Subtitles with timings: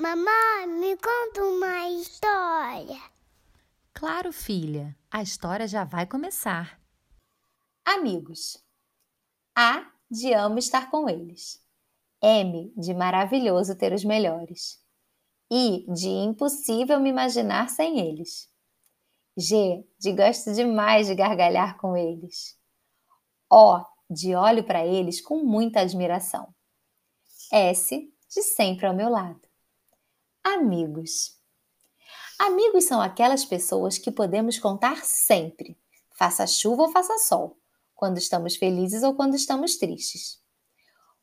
[0.00, 3.02] Mamãe, me conta uma história.
[3.92, 6.80] Claro, filha, a história já vai começar.
[7.84, 8.64] Amigos.
[9.54, 11.62] A de amo estar com eles.
[12.22, 14.82] M de maravilhoso ter os melhores.
[15.52, 18.50] I de impossível me imaginar sem eles.
[19.36, 22.58] G de gosto demais de gargalhar com eles.
[23.52, 26.54] O de olho para eles com muita admiração.
[27.52, 29.49] S de sempre ao meu lado.
[30.42, 31.38] Amigos.
[32.38, 35.78] Amigos são aquelas pessoas que podemos contar sempre,
[36.16, 37.58] faça chuva ou faça sol,
[37.94, 40.40] quando estamos felizes ou quando estamos tristes.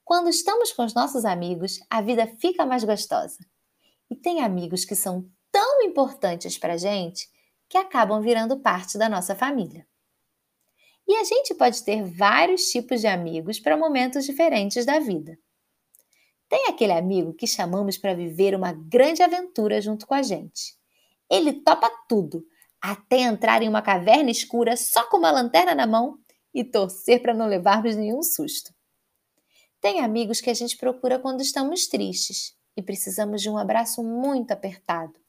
[0.05, 3.40] Quando estamos com os nossos amigos, a vida fica mais gostosa.
[4.07, 7.27] E tem amigos que são tão importantes para a gente
[7.68, 9.88] que acabam virando parte da nossa família.
[11.07, 15.38] E a gente pode ter vários tipos de amigos para momentos diferentes da vida.
[16.49, 20.77] Tem aquele amigo que chamamos para viver uma grande aventura junto com a gente.
[21.29, 22.45] Ele topa tudo,
[22.81, 26.17] até entrar em uma caverna escura só com uma lanterna na mão
[26.54, 28.73] e torcer para não levarmos nenhum susto.
[29.81, 34.51] Tem amigos que a gente procura quando estamos tristes e precisamos de um abraço muito
[34.51, 35.20] apertado.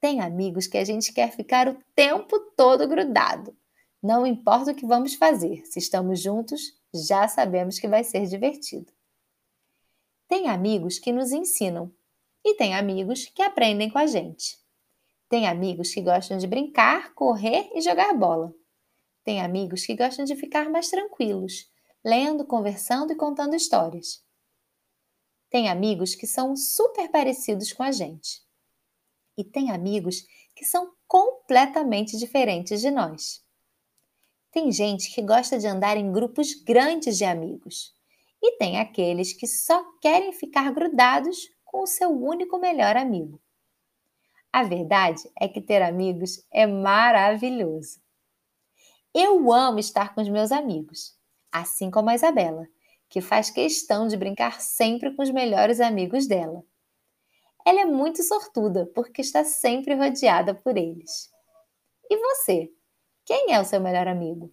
[0.00, 3.56] Tem amigos que a gente quer ficar o tempo todo grudado.
[4.00, 6.60] Não importa o que vamos fazer, se estamos juntos,
[6.94, 8.92] já sabemos que vai ser divertido.
[10.28, 11.90] Tem amigos que nos ensinam
[12.44, 14.58] e tem amigos que aprendem com a gente.
[15.26, 18.54] Tem amigos que gostam de brincar, correr e jogar bola.
[19.24, 21.70] Tem amigos que gostam de ficar mais tranquilos,
[22.04, 24.22] lendo, conversando e contando histórias.
[25.48, 28.42] Tem amigos que são super parecidos com a gente.
[29.34, 33.42] E tem amigos que são completamente diferentes de nós.
[34.50, 37.97] Tem gente que gosta de andar em grupos grandes de amigos
[38.42, 43.40] e tem aqueles que só querem ficar grudados com o seu único melhor amigo.
[44.52, 48.00] A verdade é que ter amigos é maravilhoso.
[49.14, 51.16] Eu amo estar com os meus amigos,
[51.52, 52.66] assim como a Isabela,
[53.08, 56.62] que faz questão de brincar sempre com os melhores amigos dela.
[57.66, 61.30] Ela é muito sortuda porque está sempre rodeada por eles.
[62.08, 62.72] E você?
[63.24, 64.52] Quem é o seu melhor amigo?